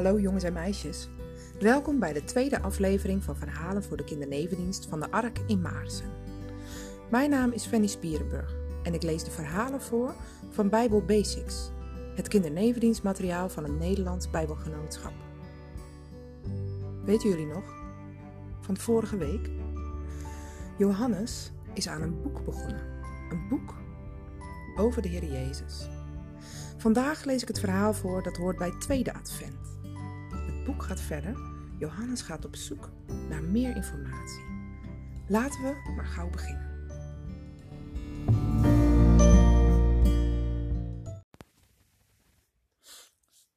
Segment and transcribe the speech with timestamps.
[0.00, 1.08] Hallo jongens en meisjes.
[1.58, 6.10] Welkom bij de tweede aflevering van Verhalen voor de Kindernevendienst van de Ark in Maarsen.
[7.10, 10.14] Mijn naam is Fanny Spierenburg en ik lees de verhalen voor
[10.50, 11.70] van Bijbel Basics,
[12.14, 15.12] het kindernevendienstmateriaal van het Nederlands Bijbelgenootschap.
[17.04, 17.64] Weten jullie nog?
[18.60, 19.50] Van vorige week?
[20.78, 22.82] Johannes is aan een boek begonnen.
[23.30, 23.74] Een boek
[24.76, 25.88] over de Heer Jezus.
[26.76, 29.69] Vandaag lees ik het verhaal voor dat hoort bij tweede advent.
[30.70, 31.34] Boek gaat verder.
[31.78, 32.90] Johannes gaat op zoek
[33.28, 34.44] naar meer informatie.
[35.28, 36.68] Laten we maar gauw beginnen.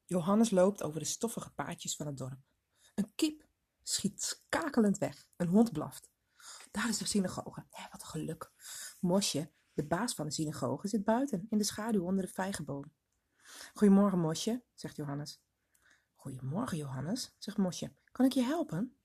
[0.04, 2.38] Johannes loopt over de stoffige paadjes van het dorp.
[2.94, 3.46] Een kiep
[3.82, 5.28] schiet kakelend weg.
[5.36, 6.10] Een hond blaft.
[6.70, 7.66] Daar is de synagoge.
[7.70, 8.52] Hé, wat een geluk.
[9.00, 12.92] Mosje, de baas van de synagoge, zit buiten in de schaduw onder de vijgenboom.
[13.74, 15.42] Goedemorgen, Mosje, zegt Johannes.
[16.24, 17.92] Goedemorgen, Johannes, zegt Mosje.
[18.12, 18.96] Kan ik je helpen?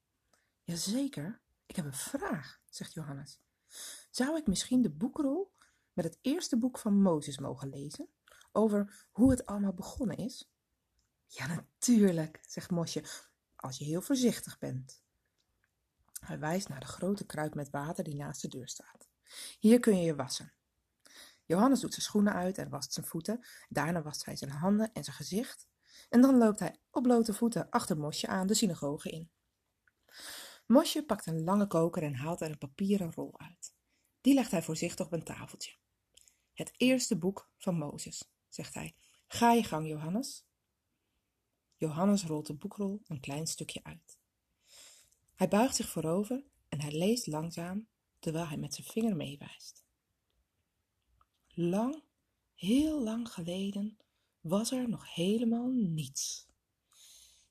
[0.61, 3.39] Jazeker, ik heb een vraag, zegt Johannes.
[4.09, 5.53] Zou ik misschien de boekrol
[5.93, 8.09] met het eerste boek van Mozes mogen lezen?
[8.51, 10.51] Over hoe het allemaal begonnen is?
[11.27, 13.03] Ja, natuurlijk, zegt Mosje,
[13.55, 15.03] als je heel voorzichtig bent.
[16.19, 19.09] Hij wijst naar de grote kruik met water die naast de deur staat.
[19.59, 20.53] Hier kun je je wassen.
[21.45, 23.45] Johannes doet zijn schoenen uit en wast zijn voeten.
[23.69, 25.68] Daarna wast hij zijn handen en zijn gezicht.
[26.09, 29.31] En dan loopt hij op blote voeten achter Mosje aan de synagoge in.
[30.65, 33.75] Mosje pakt een lange koker en haalt er een papieren rol uit.
[34.21, 35.75] Die legt hij voorzichtig op een tafeltje.
[36.53, 38.95] Het eerste boek van Mozes, zegt hij.
[39.27, 40.45] Ga je gang, Johannes.
[41.75, 44.19] Johannes rolt de boekrol een klein stukje uit.
[45.35, 47.87] Hij buigt zich voorover en hij leest langzaam
[48.19, 49.83] terwijl hij met zijn vinger meewijst.
[51.47, 52.03] Lang,
[52.55, 53.97] heel lang geleden
[54.41, 56.47] was er nog helemaal niets.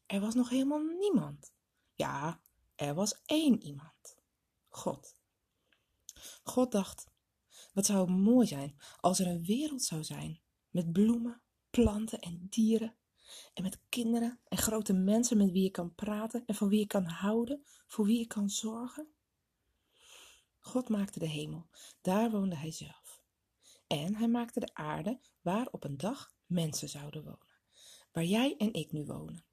[0.06, 1.52] Er was nog helemaal niemand.
[1.94, 2.40] Ja,
[2.74, 4.16] er was één iemand.
[4.68, 5.16] God.
[6.42, 7.06] God dacht,
[7.72, 10.40] wat zou het mooi zijn als er een wereld zou zijn
[10.70, 12.96] met bloemen, planten en dieren
[13.54, 16.86] en met kinderen en grote mensen met wie je kan praten en van wie je
[16.86, 19.08] kan houden, voor wie je kan zorgen.
[20.58, 21.66] God maakte de hemel,
[22.00, 23.22] daar woonde hij zelf.
[23.86, 27.48] En hij maakte de aarde waar op een dag mensen zouden wonen,
[28.12, 29.44] waar jij en ik nu wonen.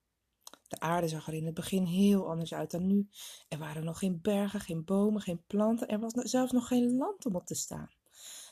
[0.68, 3.10] De aarde zag er in het begin heel anders uit dan nu.
[3.48, 7.26] Er waren nog geen bergen, geen bomen, geen planten, er was zelfs nog geen land
[7.26, 7.90] om op te staan.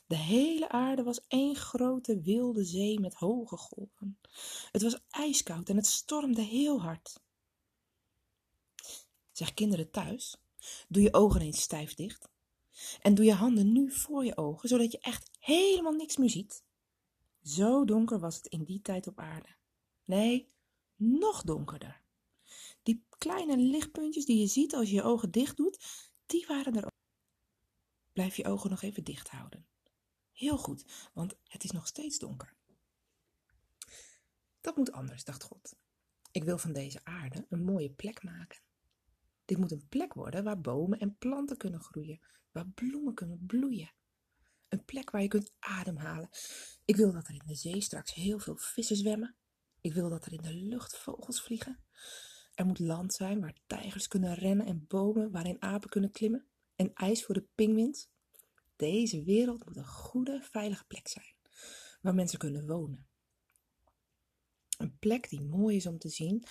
[0.07, 4.19] De hele aarde was één grote wilde zee met hoge golven.
[4.71, 7.21] Het was ijskoud en het stormde heel hard.
[9.31, 10.37] Zeg kinderen thuis,
[10.87, 12.29] doe je ogen eens stijf dicht.
[13.01, 16.63] En doe je handen nu voor je ogen, zodat je echt helemaal niks meer ziet.
[17.43, 19.55] Zo donker was het in die tijd op aarde.
[20.05, 20.51] Nee,
[20.95, 22.01] nog donkerder.
[22.83, 25.85] Die kleine lichtpuntjes die je ziet als je je ogen dicht doet,
[26.25, 26.91] die waren er ook.
[28.13, 29.65] Blijf je ogen nog even dicht houden.
[30.31, 32.55] Heel goed, want het is nog steeds donker.
[34.61, 35.75] Dat moet anders, dacht God.
[36.31, 38.61] Ik wil van deze aarde een mooie plek maken.
[39.45, 42.19] Dit moet een plek worden waar bomen en planten kunnen groeien,
[42.51, 43.91] waar bloemen kunnen bloeien.
[44.73, 46.29] Een plek waar je kunt ademhalen.
[46.85, 49.35] Ik wil dat er in de zee straks heel veel vissen zwemmen.
[49.81, 51.79] Ik wil dat er in de lucht vogels vliegen.
[52.53, 56.45] Er moet land zijn waar tijgers kunnen rennen en bomen waarin apen kunnen klimmen
[56.75, 58.09] en ijs voor de pinguïns.
[58.75, 61.35] Deze wereld moet een goede, veilige plek zijn
[62.01, 63.07] waar mensen kunnen wonen.
[64.77, 66.43] Een plek die mooi is om te zien,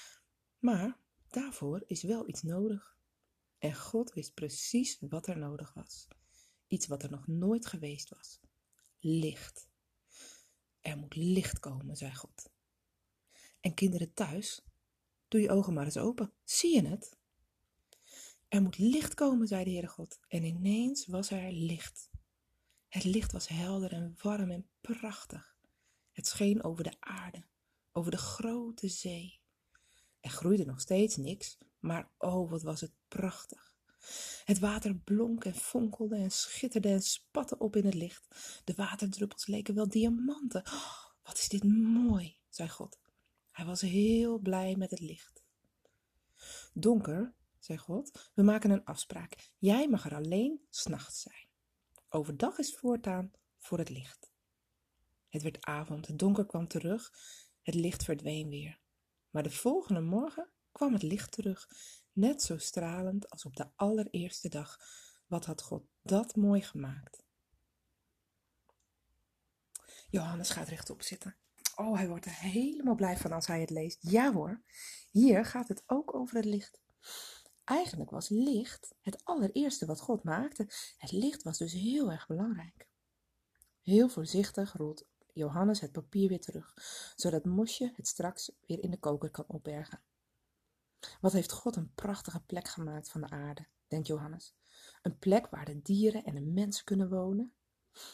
[0.58, 2.96] maar daarvoor is wel iets nodig.
[3.58, 6.08] En God wist precies wat er nodig was.
[6.72, 8.40] Iets wat er nog nooit geweest was.
[8.98, 9.68] Licht.
[10.80, 12.50] Er moet licht komen, zei God.
[13.60, 14.64] En kinderen thuis,
[15.28, 16.32] doe je ogen maar eens open.
[16.44, 17.16] Zie je het?
[18.48, 20.20] Er moet licht komen, zei de Heere God.
[20.28, 22.10] En ineens was er licht.
[22.88, 25.56] Het licht was helder en warm en prachtig.
[26.12, 27.44] Het scheen over de aarde,
[27.92, 29.40] over de grote zee.
[30.20, 33.71] Er groeide nog steeds niks, maar oh, wat was het prachtig.
[34.44, 38.28] Het water blonk en fonkelde en schitterde en spatte op in het licht.
[38.64, 40.62] De waterdruppels leken wel diamanten.
[40.66, 42.98] Oh, wat is dit mooi, zei God.
[43.50, 45.42] Hij was heel blij met het licht.
[46.72, 49.50] Donker, zei God, we maken een afspraak.
[49.58, 51.46] Jij mag er alleen s'nachts zijn.
[52.08, 54.32] Overdag is voortaan voor het licht.
[55.28, 57.12] Het werd avond, het donker kwam terug,
[57.62, 58.80] het licht verdween weer.
[59.30, 61.68] Maar de volgende morgen kwam het licht terug,
[62.12, 64.78] net zo stralend als op de allereerste dag.
[65.26, 67.24] Wat had God dat mooi gemaakt?
[70.10, 71.36] Johannes gaat rechtop zitten.
[71.76, 73.98] Oh, hij wordt er helemaal blij van als hij het leest.
[74.00, 74.62] Ja hoor,
[75.10, 76.80] hier gaat het ook over het licht.
[77.64, 80.66] Eigenlijk was licht het allereerste wat God maakte.
[80.96, 82.88] Het licht was dus heel erg belangrijk.
[83.82, 86.74] Heel voorzichtig rolt Johannes het papier weer terug,
[87.16, 90.02] zodat Mosje het straks weer in de koker kan opbergen.
[91.20, 94.54] Wat heeft God een prachtige plek gemaakt van de aarde, denkt Johannes.
[95.02, 97.54] Een plek waar de dieren en de mensen kunnen wonen.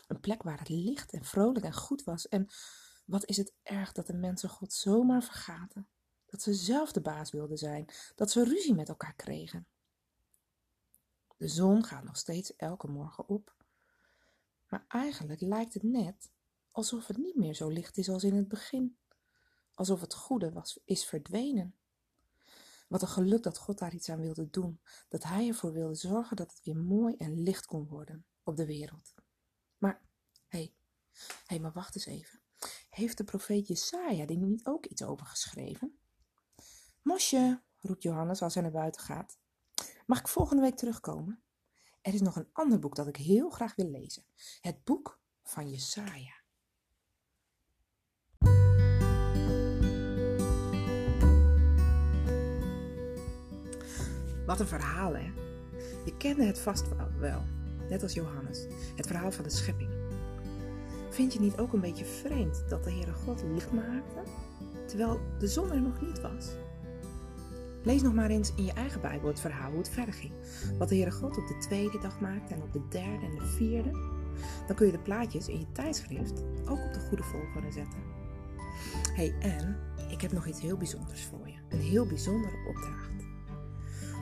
[0.06, 2.29] Een plek waar het licht en vrolijk en goed was.
[2.29, 2.49] En
[3.05, 5.88] wat is het erg dat de mensen God zomaar vergaten.
[6.26, 7.88] Dat ze zelf de baas wilden zijn.
[8.14, 9.67] Dat ze ruzie met elkaar kregen.
[11.37, 13.56] De zon gaat nog steeds elke morgen op.
[14.69, 16.31] Maar eigenlijk lijkt het net
[16.70, 18.99] alsof het niet meer zo licht is als in het begin.
[19.75, 21.75] Alsof het goede is verdwenen.
[22.88, 24.81] Wat een geluk dat God daar iets aan wilde doen.
[25.08, 28.67] Dat Hij ervoor wilde zorgen dat het weer mooi en licht kon worden op de
[28.67, 29.14] wereld.
[29.79, 30.02] Maar,
[30.46, 30.75] hé, hey,
[31.46, 32.40] hey, maar wacht eens even.
[32.90, 35.99] Heeft de profeet Jesaja er niet ook iets over geschreven?
[37.02, 39.38] Mosje, roept Johannes als hij naar buiten gaat.
[40.06, 41.43] Mag ik volgende week terugkomen?
[42.00, 44.25] Er is nog een ander boek dat ik heel graag wil lezen.
[44.61, 46.38] Het boek van Jesaja.
[54.49, 55.33] Wat een verhaal, hè?
[56.05, 56.87] Je kende het vast
[57.19, 57.43] wel,
[57.89, 58.67] net als Johannes.
[58.97, 59.91] Het verhaal van de schepping.
[61.11, 64.23] Vind je niet ook een beetje vreemd dat de Heere God licht maakte,
[64.87, 66.47] terwijl de zon er nog niet was?
[67.83, 70.33] Lees nog maar eens in je eigen Bijbel het verhaal hoe het verder ging.
[70.79, 73.47] Wat de Heere God op de tweede dag maakte en op de derde en de
[73.47, 73.91] vierde.
[74.67, 77.99] Dan kun je de plaatjes in je tijdschrift ook op de goede volgorde zetten.
[79.15, 79.77] hey, en
[80.11, 81.59] ik heb nog iets heel bijzonders voor je.
[81.69, 83.27] Een heel bijzondere opdracht.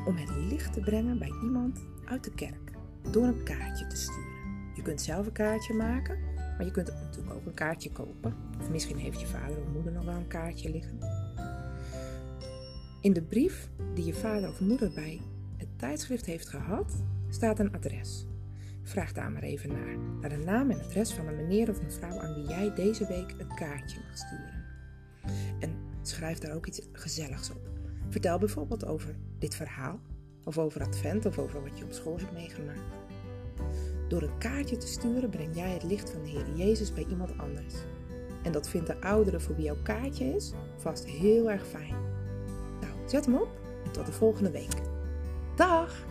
[0.06, 2.72] Om het licht te brengen bij iemand uit de kerk
[3.10, 4.74] door een kaartje te sturen.
[4.74, 8.34] Je kunt zelf een kaartje maken, maar je kunt natuurlijk ook een kaartje kopen.
[8.60, 10.98] Of misschien heeft je vader of moeder nog wel een kaartje liggen.
[13.00, 15.20] In de brief die je vader of moeder bij
[15.56, 18.26] het tijdschrift heeft gehad, staat een adres.
[18.82, 21.92] Vraag daar maar even naar, naar de naam en adres van een meneer of een
[21.92, 24.64] vrouw aan wie jij deze week een kaartje mag sturen.
[25.60, 27.75] En schrijf daar ook iets gezelligs op.
[28.08, 30.00] Vertel bijvoorbeeld over dit verhaal,
[30.44, 32.80] of over Advent, of over wat je op school hebt meegemaakt.
[34.08, 37.38] Door een kaartje te sturen breng jij het licht van de Heer Jezus bij iemand
[37.38, 37.74] anders.
[38.42, 41.94] En dat vindt de oudere voor wie jouw kaartje is vast heel erg fijn.
[42.80, 43.48] Nou, zet hem op
[43.84, 44.82] en tot de volgende week.
[45.56, 46.04] Dag!